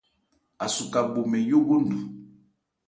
[0.65, 1.97] Asuka bho mɛn yíógondu.